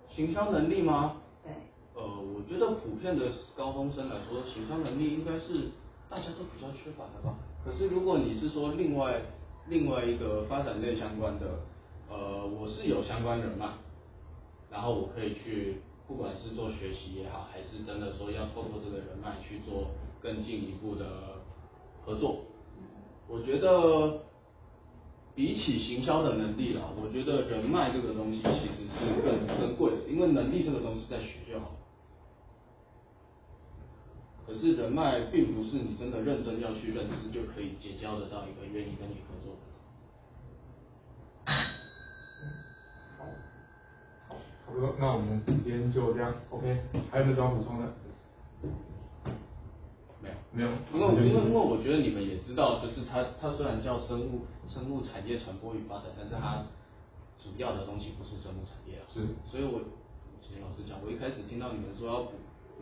[0.09, 1.20] 行销能力吗？
[2.11, 5.71] 呃，我觉得普遍的高中生来说，行销能力应该是
[6.09, 7.37] 大家都比较缺乏的吧。
[7.63, 9.21] 可是如果你是说另外
[9.69, 11.59] 另外一个发展类相关的，
[12.09, 13.71] 呃，我是有相关人脉，
[14.69, 21.05] 然后我可以去，不管是做学习也好，还是真的说要透过这个人脉去做更进一步的
[22.03, 22.41] 合作，
[23.29, 24.19] 我觉得
[25.33, 31.71] 比起行销的能力啦，我觉得人脉这个东西其实是更珍贵的，因为能力这个东西在学就好。
[34.51, 41.53] 可是人脉并不是你真的认真要去认识就可以结交得到一个愿意跟你合作的。
[43.17, 43.23] 好，
[44.27, 44.35] 好，
[44.65, 47.87] 差不多，那我们时间就这样，OK，还有没有要补充的？
[50.21, 56.65] 没有，没有，因为因为因为我觉得你们也知道，就是它它虽然叫生物生物产业传播与发展，但是它
[57.41, 59.03] 主主要的东西不是生物产业啊。
[59.13, 59.21] 是。
[59.49, 62.31] 所以我以前老实讲，我一开始听到你们说要补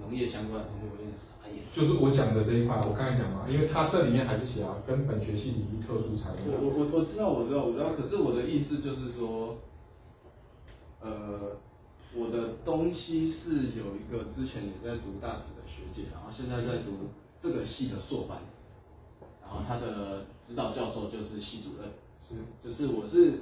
[0.02, 1.64] 农业相关的东西，我有点傻眼。
[1.74, 6.46] 就是我讲的这一块，我刚才讲嘛，因为它这里面还是写啊，跟本学系领域特殊才能。
[6.48, 9.58] 我我我知道我知道我知道，可是我的意思就是说，
[11.02, 11.58] 呃。
[12.12, 17.06] 我的东西是有一个之前也在读大学的学姐，然后现在在读
[17.40, 18.40] 这个系的硕班，
[19.44, 21.88] 然后他的指导教授就是系主任，
[22.28, 22.34] 是，
[22.68, 23.42] 就是我是，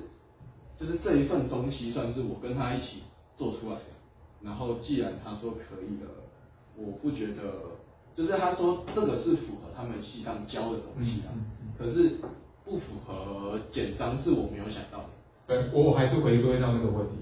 [0.77, 3.03] 就是这一份东西算是我跟他一起
[3.37, 3.95] 做出来的，
[4.41, 6.07] 然后既然他说可以的，
[6.77, 7.41] 我不觉得，
[8.15, 11.33] 就是他说这个是符合他们系上教的东西啊，
[11.77, 12.17] 可是
[12.63, 15.09] 不符合简章是我没有想到的。
[15.47, 17.13] 对，我还是回归到那个问题。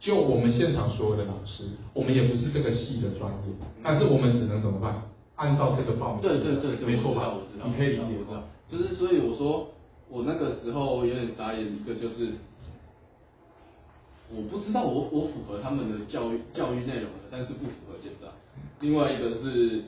[0.00, 5.00] 就我们现场所有的老师，我们也不是这个系的专业，但是我们只能怎么办？
[5.36, 6.22] 按照这个报名。
[6.22, 7.32] 对对对对，没错吧？
[7.32, 8.42] 我知道，你可以理解我知道。
[8.68, 9.68] 就是所以我说，
[10.10, 12.32] 我那个时候有点傻眼，一个就是
[14.34, 18.30] 我不知道我我符合他们的教育教育内容的，但是不符合简章。
[18.84, 19.82] 另外一个是。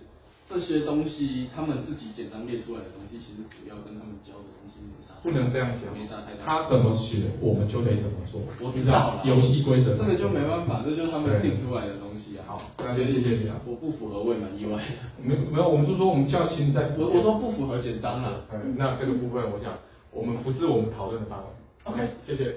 [0.49, 5.19] 这些东西，他们自己简单列出来的东西，其实主要跟他们教的东西没啥。
[5.21, 6.47] 不能这样讲，没啥太大。
[6.47, 8.41] 他怎么写，我们就得怎么做。
[8.63, 9.99] 我知道了，游戏规则。
[9.99, 12.47] 这个就没办法，这就是他们定出来的东西啊。
[12.47, 13.59] 好，那就谢谢你啊。
[13.67, 15.11] 我不符合，我也蛮意外的。
[15.19, 16.95] 没没有，我们就说我们教青在。
[16.97, 18.47] 我我说不符合简章啊。
[18.55, 19.75] 嗯，那这个部分，我想
[20.13, 21.45] 我们不是我们讨论的范围。
[21.91, 22.55] OK，谢谢。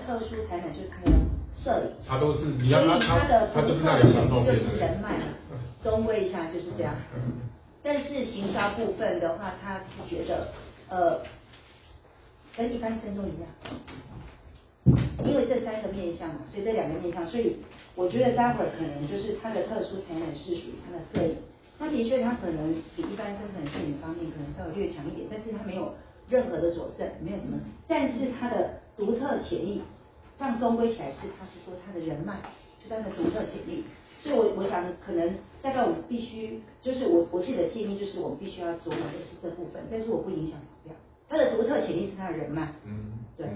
[0.00, 1.10] 特殊才能就是他的
[1.56, 5.24] 摄影，他都是，所以他的独特潜力就是人脉嘛，
[5.80, 6.94] 总归一下就是这样。
[7.82, 10.48] 但是行销部分的话，他是觉得
[10.88, 11.20] 呃
[12.56, 13.48] 跟一般生都一样，
[15.24, 17.56] 因为这三个面相嘛，所以这两个面相，所以
[17.94, 21.36] 我觉得待会儿可能就是他的特殊才能是属于他的摄影，
[21.78, 25.94] 那的确他可能比一般生可能摄影方面可能稍微略强一点，但是他没有
[26.28, 28.80] 任何的佐证，没有什么，但是他的。
[28.94, 29.80] 独特潜力，
[30.38, 32.42] 这样终归起来是，他是说他的人脉，
[32.78, 33.84] 就他的独特潜力。
[34.18, 40.92] 所以我，我我想可能大概我们必须，就是我我自己的建议就是，我们必须要琢磨的是这部分，但是我不影响目标。
[41.26, 43.46] 他的独特潜力是他的人脉，嗯，对，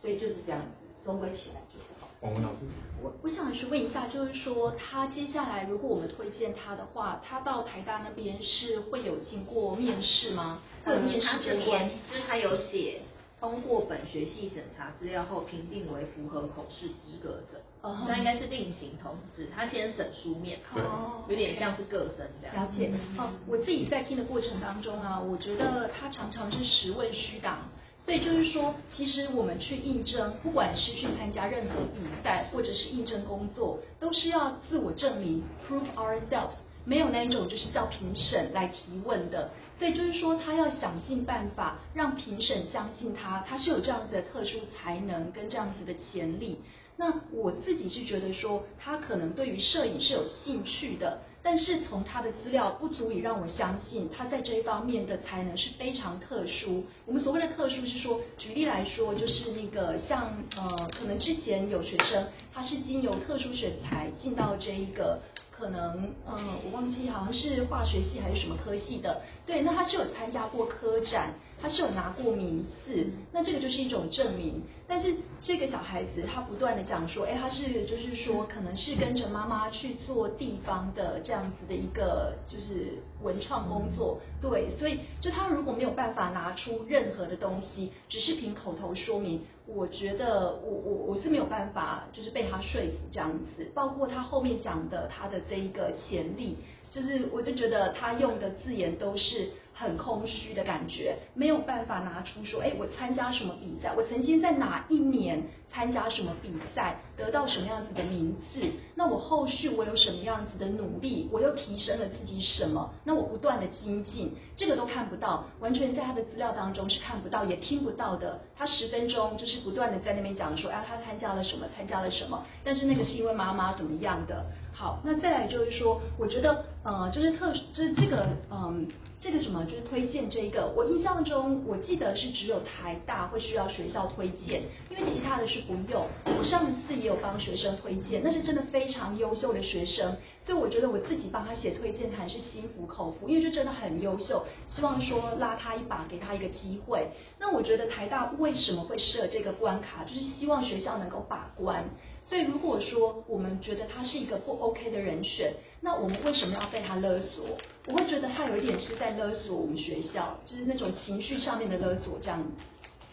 [0.00, 0.66] 所以就是这样子，
[1.04, 2.08] 终归起来就是好。
[2.22, 2.60] 王文老师，
[3.02, 10.60] 我我想询问一下，就是说他接下来如果我们推荐他的话，他到台大那边是会有经过面试吗？
[10.96, 13.00] 面试这边，就是他有写。
[13.40, 22.66] 通过本学系审查资料后评定为符合口试资格者，哦、uh，那.应该是另行通知，他先审书面，哦，有点像是个审这样。
[22.66, 27.60] 了解，哦，我自己在听的过程当中啊，我觉得他常常是实问虚答，
[28.04, 36.56] 所以就是说，其实我们去应征，不管是去参加任何比赛或者是应征工作，都是要自我证明，prove ourselves。
[36.88, 46.58] 没有那一种就是叫评审来提问的，所以就是说他要想尽办法让评审相信他，他是有这样子的特殊才能跟这样子的潜力。
[46.96, 56.86] 那我自己是觉得说他可能对于摄影是有兴趣的，但是从他的资料不足以让我相信他在这一方面的才能是非常特殊。
[57.04, 65.20] 我们所谓的特殊是说，举例来说，就是那个像呃，可能之前有学生他是经由特殊选才进到这一个。
[65.58, 74.62] 可能，嗯，我忘记好像是化学系还是什么科系的，对，那他是有参加过科展，他是有拿过名次，那这个就是一种证明。
[74.86, 89.42] 但是这个小孩子他不断的讲说，哎，他是就是说可能是跟着妈妈去做地方的这样子的一个就是文创工作，对，所以就他如果没有办法拿出任何的东西，只是凭口头说明。
[89.66, 96.56] 我觉得我我我是没有办法，就是被他说服这样子，包括他后面讲的他的这一个潜力，
[96.90, 99.50] 就是我就觉得他用的字眼都是。
[99.78, 108.60] 很空虚的感觉，没有办法拿出说，哎，我参加什么比赛，我曾经在哪一年参加什么比赛，得到什么样子的名次，
[108.96, 118.40] 那我后续我有什么样子的努力，我又提升了自己什么，那我不断的精进，这个都看不到，完全在他的资料当中是看不到，也听不到的。
[118.56, 124.44] 他十分钟就是不断的在那边讲说，哎，他参加了什么，参加了什么，但是那个是因为妈妈怎么样的。
[124.72, 128.88] 好，那再来就是说，我觉得，呃，就是特，就是这个，嗯、
[129.20, 136.06] 这个什么就是推荐这个，我印象中我记得是只有台大会需要学校推荐，因为其他的是不用。
[136.24, 147.08] 我上一次也有帮学生推荐，那是真的非常优秀的学生，所以我觉得我自己帮他写推荐函是心服口服，因为就真的很优秀，希望说拉他一把，给他一个机会。
[147.40, 151.84] 那我觉得台大为什么会设这个关卡，就是希望学校能够把关。
[152.28, 157.56] 所以如果说我们觉得他是一个不 OK 的人选，那我们为什么要被他勒索？
[157.86, 162.48] 我会觉得他有一点是在勒索我们学校，就是那种情绪上面的勒索这样子。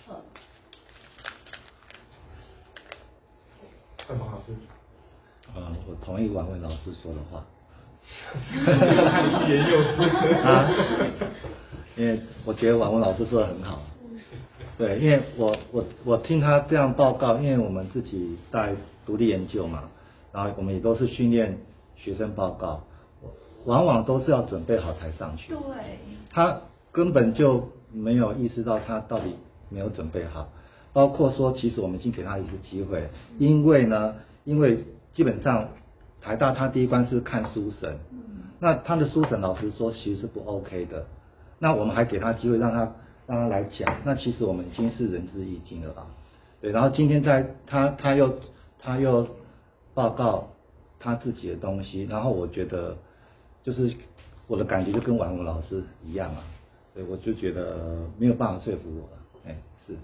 [0.10, 0.16] 嗯。
[4.20, 4.52] 王老师。
[5.58, 7.46] 啊，我同意王伟老师说的话。
[9.48, 10.36] 欲言又止。
[10.44, 10.70] 啊。
[11.96, 13.82] 因为我觉得王文老师说的很好。
[14.78, 19.84] 对，因为我我我听他这样报告，因为我们自己带独立研究嘛，
[20.34, 21.58] 然后我们也都是训练
[21.96, 22.84] 学生报告，
[23.66, 25.54] 往往都是要准备好才上去。
[25.54, 25.60] 对。
[26.32, 29.36] 他根本就没有意识到他到底
[29.70, 30.50] 没有准备好，
[30.94, 35.70] 包括说其实我们已经给他一次机会，因为呢，因为基本上
[36.22, 37.98] 台大他第一关是看书审，
[38.60, 41.06] 那他的书审老师说其实是不 OK 的，
[41.60, 42.92] 那我们还给他机会让他。
[43.28, 46.06] 让他来讲，那其实我们已经是仁至义尽了啊。
[46.62, 48.38] 对，然后今天在他他又
[48.86, 49.28] 他又
[49.96, 50.48] 报告
[51.00, 52.96] 他自己的东西，然后我觉得
[53.64, 53.92] 就是
[54.46, 56.44] 我的感觉就跟王文老师一样啊，
[56.94, 59.96] 所以我就觉得没有办法说服我了，哎，是。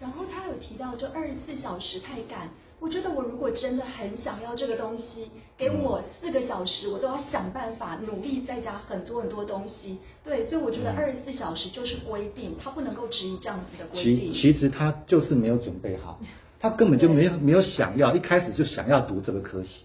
[0.00, 2.50] 然后他有提到，就二十四小时太赶。
[2.80, 9.98] 我觉得我如果真的很想要这个东西，给我四个小时，我都要想办法努力再加很多很多东西。
[10.22, 14.32] 对，所以我觉得二十四小时就是规定，他不能够质疑这样子的规定。
[14.32, 16.20] 其其实他就是没有准备好，
[16.64, 19.82] 他根本就没有没有想要，一开始就想要读这个科系。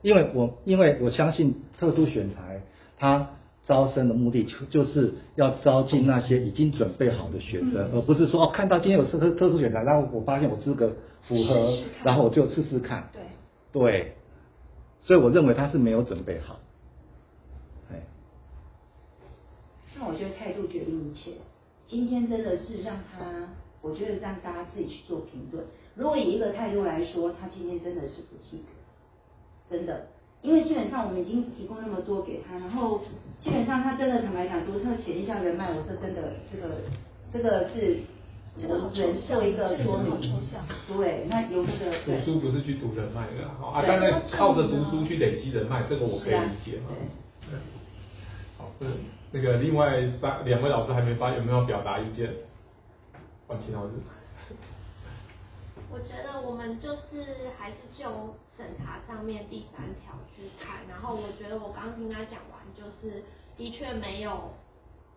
[0.00, 2.62] 因为我因为我相信特殊选材，
[2.96, 3.28] 他。
[3.66, 13.08] 招生的目的就就是要招进那些已经准备好的学生，嗯、而不是说哦，看到今天有特特特殊选材，然后我发现我资格符合试试，然后我就试试看。
[13.10, 13.22] 对
[13.72, 14.12] 对，
[15.00, 16.60] 所以我认为他是没有准备好。
[17.90, 18.02] 哎，
[19.86, 21.30] 像我觉得态度决定一切。
[21.86, 23.48] 今天真的是让他，
[23.84, 25.62] 我觉得让大家自己去做评论。
[25.94, 28.72] 如果以一个态度来说，他今天真的是不及格，
[29.70, 30.06] 真的。
[30.40, 33.00] 因为基本上我们已经提供那么多给他，然后
[33.40, 36.80] 基本上他真的坦白讲，独特潜力像人脉，我说真的，这个
[37.32, 38.00] 这个是
[38.68, 40.20] 我只能做一个说明。
[40.88, 46.90] 对，那有那个读书不是去读人脉的，好啊，当然靠着读书去累积人脉，这个我可以理解嘛。
[47.50, 47.58] 对。
[48.58, 48.86] 好，嗯
[49.32, 52.30] 那个另外三两位老师还没发，有没有表达意见？
[53.48, 53.92] 王琦老师。
[55.90, 63.22] 我觉得我们就是还是就审查上面第三条去看，然后我觉得我刚听他讲完，就是
[63.56, 64.52] 的确没有，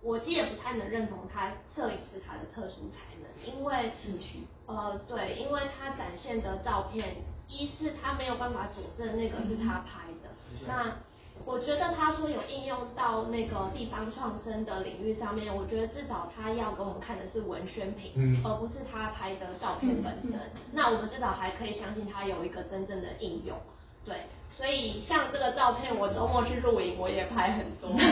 [0.02, 7.16] 我其实也不太能认同他摄影是他的特殊才能，因为兴趣，呃，对，因为他展现的照片，
[7.48, 10.30] 一是他没有办法佐证那个是他拍的，
[10.68, 10.98] 那。
[11.45, 20.32] 我觉得他说有应用到那个地方创生的领域上面，我觉得至少他要给我们看的是文宣品，嗯，而不是他拍的照片本身。
[20.34, 23.58] 嗯嗯、那我们至少还可以相信他有一个真正的应用，
[24.06, 24.15] 对。
[24.58, 28.04] 所以像这个照片，我周末去露营，我也拍很多， 对，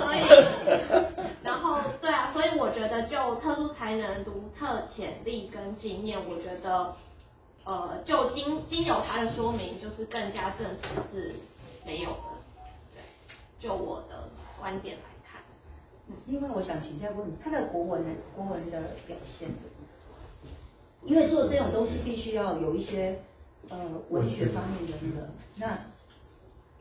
[0.00, 0.22] 所以，
[1.44, 6.92] 然后对啊，所以我觉得就特殊才能、独特潜力跟经验，我觉得，
[7.64, 11.34] 呃，就经经有他的说明，就是更加证实是。
[11.84, 12.16] 没有的，
[12.94, 13.02] 对，
[13.58, 14.28] 就我的
[14.60, 15.40] 观点来看，
[16.08, 19.48] 嗯，因为我想请教问你，他的国文的国文的表现，
[21.04, 23.18] 因为做这种东西必须要有一些
[23.68, 23.78] 呃
[24.10, 25.78] 文学方面的那个，那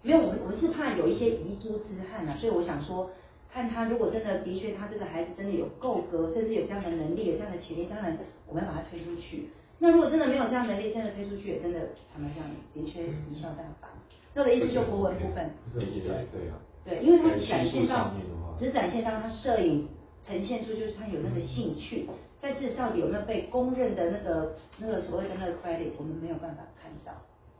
[0.04, 3.10] 没有我们我是怕有一些遗珠之憾啊，所以我想说，
[3.52, 9.50] 看他如果真的的确他这个孩子真的有够格，甚至有这样的能力，有这样的潜力，当然我们要把他推出去。
[9.80, 13.90] 那如果真的没有这样的能力，真的推出去也真的他们这样的确贻笑大方。
[14.34, 15.84] 那个意思就国文部分，对
[16.32, 18.12] 对啊，对，因为他展现到，
[18.60, 19.88] 只展现到他摄影
[20.24, 22.08] 呈现出就是他有那个兴趣，
[22.40, 27.12] 但是到底有没有被公认的那个那个所谓的那个 credit，我们没有办法看到。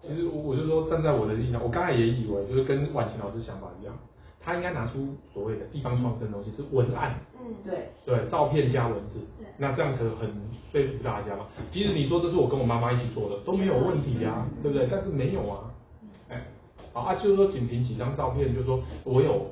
[0.02, 3.94] 其实我我就说站在我的立场，我刚才也以为就是跟婉晴老师想法一样，
[4.40, 9.20] 他应该拿出所谓的地方创生的东西是文案，嗯，对，对，照片加文字，
[9.58, 10.28] 那这样子很
[10.72, 11.46] 说服大家嘛。
[11.72, 14.88] 即使你说这是我跟我妈妈一起做的都没有问题呀，对不对？
[14.90, 15.71] 但是没有啊。
[16.94, 19.50] 好啊，就是说，仅凭几张照片，就是说我有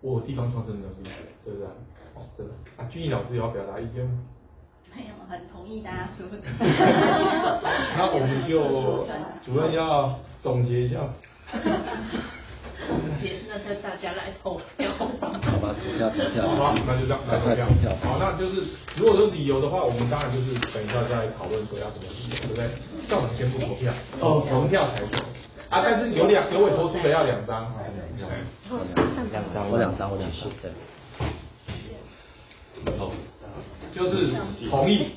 [0.00, 1.14] 我有地方创生的，是不是？
[1.44, 1.66] 对不对？
[2.14, 2.52] 哦，真的。
[2.76, 4.18] 啊，俊逸老师有要表达意见吗？
[4.94, 6.38] 没有，很同意大家说的。
[7.98, 9.06] 那我们就
[9.44, 11.00] 主任要总结一下。
[13.48, 14.90] 那就大家来投票。
[14.98, 15.06] 好
[15.58, 16.48] 吧，投票投票。
[16.56, 17.66] 好，那就这样来投票。
[17.80, 17.92] 票。
[18.02, 18.62] 好，那就是
[18.96, 22.68] 如果有理由的话，我们当然就是等一下再来讨论说要怎么理由，对不对？
[23.08, 25.24] 校长先不投票，哦，投票才投。
[25.68, 27.72] 啊，但是有两有委托书的要两张。
[29.32, 30.50] 两张，我两张，我两张。
[30.62, 30.70] 对。
[33.94, 34.36] 就是
[34.68, 35.12] 同意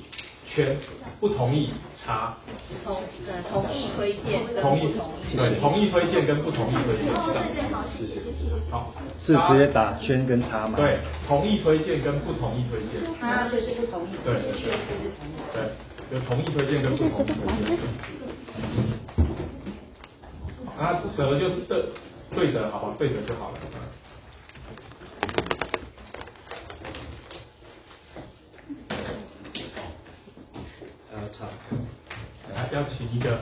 [0.48, 0.78] 圈，
[1.20, 2.38] 不同意叉。
[2.86, 2.96] 同
[3.52, 7.14] 同意推荐同意同意对同意推荐跟不同意推荐。
[7.98, 8.22] 谢谢。
[8.72, 10.78] 好，是直接打圈跟叉吗？
[10.78, 13.02] 对，同意推荐跟不同意推荐。
[13.20, 14.72] 叉就是不同意，对，就是
[15.20, 15.36] 同意。
[15.54, 17.78] 对，有同意推荐跟不同意推荐。
[20.80, 21.84] 啊，折就是对
[22.34, 23.58] 对折，好吧，对折就好了。
[31.12, 31.50] 还要唱，
[32.56, 33.40] 还要请一个，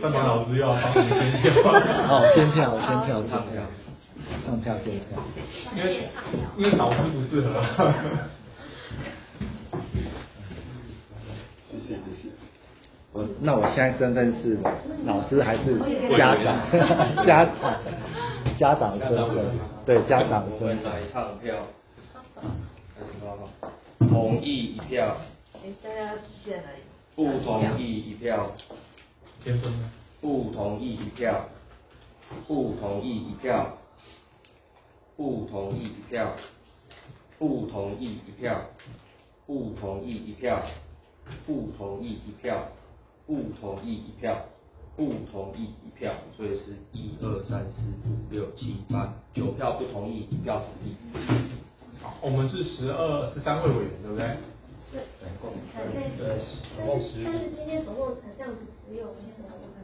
[0.00, 1.62] 范凡老师又要帮你监票。
[2.06, 3.62] 好， 监票，监票， 唱票，
[4.44, 5.18] 唱票，监票。
[5.74, 6.08] 因为
[6.58, 7.62] 因为导师不适合。
[11.70, 12.28] 谢谢谢谢。
[13.14, 14.58] 我那我现在身份是
[15.04, 15.78] 老师还是
[16.16, 17.26] 家长？
[17.26, 17.54] 家长，
[18.58, 19.44] 家长身份，
[19.84, 20.82] 对家长身份。
[20.84, 21.56] 来唱票，
[23.98, 25.16] 同意一票。
[25.82, 26.82] 大家要举线而已。
[27.14, 28.50] 不同意一票。
[30.20, 31.46] 不同意一票。
[32.46, 33.76] 不同意一票。
[35.16, 36.32] 不同意一票。
[37.38, 38.60] 不同意一票。
[39.46, 40.62] 不同意一票。
[41.46, 42.68] 不同意一票。
[43.24, 44.44] 不同意一票，
[44.94, 50.94] 不同意一票，所以是一二三四五六七八九票不同意，一票同意。
[52.02, 54.36] 好，我们是十二十三位委员，对不对？
[54.92, 55.02] 对。
[55.18, 56.10] 总共对。
[56.18, 56.38] 对。
[56.76, 57.24] 总共十。
[57.24, 59.82] 但是今天总共这样子只有，我先等下我看。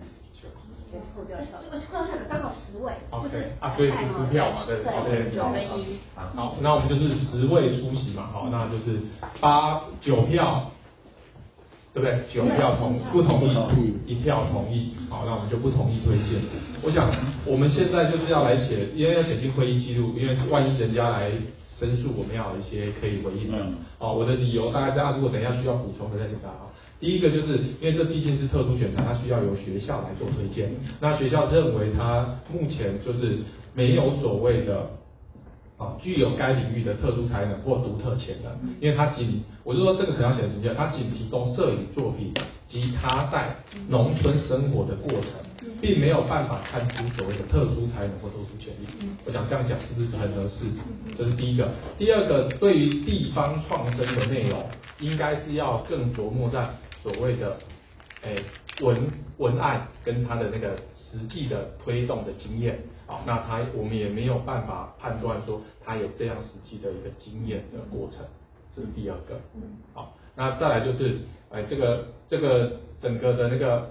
[1.14, 1.80] 扣掉校长。
[1.80, 2.92] 扣掉校长刚好十位。
[3.10, 4.80] OK 啊，所以是十票嘛，对。
[4.84, 5.30] OK。
[5.34, 5.98] 九分一。
[6.14, 9.00] 好，那我们就是十位出席嘛，好，那就是
[9.40, 10.70] 八九票。
[11.94, 12.18] 对不对？
[12.32, 14.92] 九票同不同意，一票同意。
[15.08, 16.40] 好，那我们就不同意推荐。
[16.82, 17.10] 我想
[17.44, 21.30] 我们现在就是要来写，因为要写进会议记录，因为万一人家来
[21.78, 23.58] 申诉，我们要有一些可以回应的。
[23.98, 26.54] 哦，我的理由大概大家如果等一下需要补充的再请大家。
[27.00, 30.70] 第一个就是因为这毕竟是特殊选材，它需要由学校来做推荐。
[31.00, 33.38] 那学校认为它目前就是
[33.74, 34.90] 没有所谓的。
[35.78, 42.34] 啊，具有该领域的特殊才能或独特潜能，因为它仅，我就说这个可能要写明确，它仅提供摄影作品
[42.66, 43.54] 及他在
[43.88, 45.30] 农村生活的过程，
[45.80, 49.08] 并没有办法看出所谓的特殊才能或特殊潜力。
[49.24, 50.66] 我想这样讲是不是很合适？
[51.16, 51.70] 这是第一个。
[51.96, 54.60] 第二个，对于地方创生的内容，
[54.98, 56.68] 应该是要更琢磨在
[57.04, 57.56] 所谓的，
[58.22, 58.42] 诶
[58.80, 58.98] 文
[59.36, 62.80] 文案跟它的那个实际的推动的经验。
[63.08, 68.20] 好，那他我们也没有办法判断说他有这样实际的一个经验的过程，
[68.76, 69.40] 这是第二个。
[69.94, 73.90] 好，那再来就是，哎，这个这个整个的那个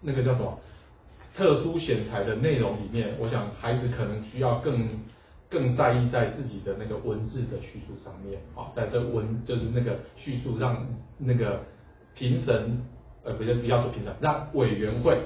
[0.00, 0.56] 那个叫什么
[1.34, 4.88] 特殊选材的内容里面，我想孩子可能需要更
[5.50, 8.40] 更在意在自己的那个文字的叙述上面。
[8.54, 10.86] 好，在这文就是那个叙述让
[11.18, 11.60] 那个
[12.14, 12.80] 评审
[13.24, 15.20] 呃，不是不要说评审，让委员会。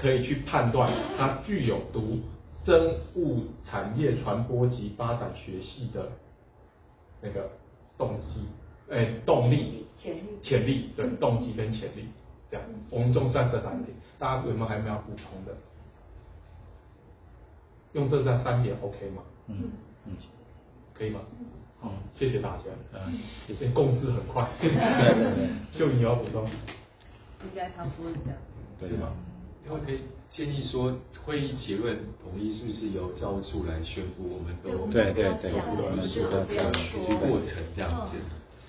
[0.00, 2.20] 可以去判断他具有读
[2.64, 6.08] 生物产业传播及发展学系的
[7.20, 7.50] 那个
[7.98, 8.46] 动机，
[8.90, 12.08] 哎、欸，动力、潜力、潜力，对，动机跟潜力，
[12.50, 12.66] 这样。
[12.90, 15.54] 我们中三这三点，大家有没有还有没有要补充的？
[17.92, 19.22] 用这三三点 OK 吗？
[19.48, 19.70] 嗯
[20.06, 20.16] 嗯，
[20.94, 21.20] 可以吗？
[21.80, 22.64] 好，谢谢大家。
[22.92, 23.68] 嗯，谢谢。
[23.68, 24.48] 共识很快。
[24.60, 24.78] 对对
[25.34, 25.78] 对。
[25.78, 26.44] 就你要补充。
[27.42, 28.38] 应该差不多是这样。
[28.78, 29.12] 对吗？
[29.66, 30.00] 因为可以
[30.30, 30.92] 建议说，
[31.24, 34.28] 会议结论统一是不是由教务处来宣布？
[34.28, 36.44] 我们都对对对，我们说的
[37.26, 38.16] 过程这样子，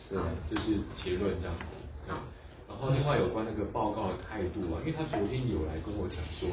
[0.10, 0.16] 是
[0.50, 0.78] 就是。
[1.04, 1.76] 结论这样子。
[2.06, 2.14] 对，
[2.68, 6.50] 然后另外有关那个报告的态度啊，因为他昨天有来跟我讲说，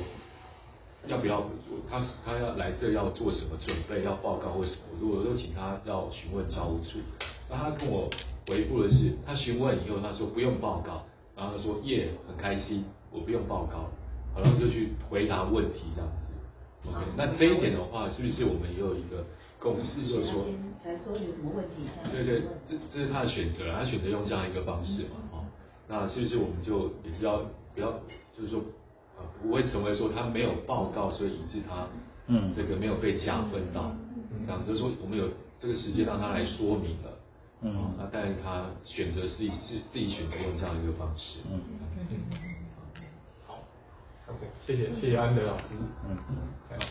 [1.07, 1.45] 要不要
[1.91, 6.99] 他他要来这要做什么准备，要报告或什么，我都请他要询问教务处。
[7.51, 8.09] 那他跟我
[8.47, 11.05] 回复的是，他询问以后他说不用报告，
[11.37, 13.91] 然后他说耶很开心，我不用报告。
[14.41, 16.33] 然后就去回答问题这样子
[16.89, 19.27] ，OK，那这一点的话，是不是我们也有一个
[19.59, 20.47] 共识，就是说，
[20.83, 21.91] 才说有什么问题？
[22.13, 25.45] 对对，这这是他的选择，他选择用这样一个方式嘛，哦，
[25.89, 27.39] 那是不是我们就也是要
[27.75, 27.91] 不要，
[28.37, 28.63] 就是说，
[29.19, 31.89] 呃，不会成为说他没有报告，所以以致他，
[32.29, 33.91] 嗯，这个没有被加分到，
[34.47, 35.29] 这样就是说我们有
[35.59, 37.11] 这个时间让他来说明了，
[37.63, 41.61] 嗯，那但是他选择是是自己选择用这样一个方式，嗯。
[41.99, 42.48] OK，
[44.69, 45.65] 谢谢谢谢安德老师。
[46.07, 46.15] 嗯，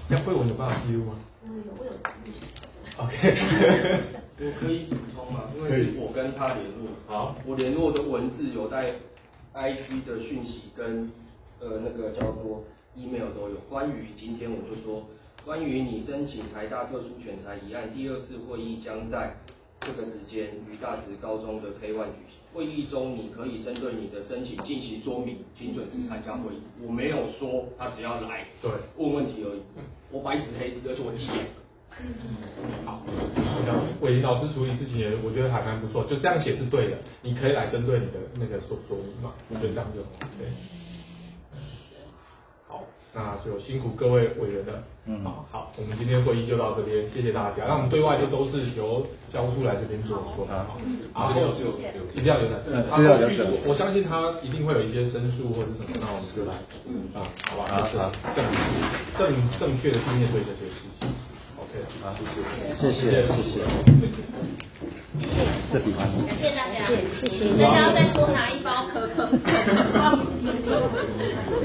[0.09, 1.13] 那慧文有办法记录吗？
[1.45, 1.91] 嗯，有，我有。
[2.97, 3.13] OK，
[4.41, 5.43] 我可以补充吗？
[5.55, 6.88] 因为是我跟他联络。
[7.05, 8.95] 好，我联络的文字有在
[9.53, 11.11] IG 的讯息跟
[11.59, 12.63] 呃那个叫做
[12.95, 13.57] email 都有。
[13.69, 15.03] 关于今天我就说，
[15.45, 19.36] 关于你申请台大特殊选才一案，第二次会议将在
[19.82, 22.38] 这个时间于大直高中的 K One 举行。
[22.53, 26.61] 会议中你可以针对你的申请进行说明，请准时参加会议。
[26.82, 29.61] 我没有说他只要来对问问题而已，
[30.11, 31.51] 我白纸黑字，而且我记两个。
[32.86, 33.01] 好，
[33.63, 40.01] 这样伟林老师处理事情也我觉得还蛮不错，就这样写是对的，你可以来针对你的那个说说明嘛，我觉得这样就。
[40.01, 40.28] 好，
[43.14, 44.84] 那就辛苦各位委员了。
[45.10, 47.64] 嗯，好，好，我们今天会议就到这边，谢谢大家。
[47.68, 50.53] 那我们对外就都是由教务处来这边做说明。
[51.14, 51.49] 好，然后
[52.14, 53.47] 一定要留的，资料留着。
[53.66, 56.53] 我相信他一定会有一些申诉或者什么，那我们就来，
[56.86, 58.03] 嗯啊，好吧，就是
[58.36, 58.43] 正
[59.18, 61.08] 正正确的去面对这些事情。
[61.58, 63.64] OK，啊，谢谢，谢谢，谢谢。
[65.72, 66.86] 这笔还感谢大家，
[67.22, 69.24] 谢谢，大家要再多拿一包可可。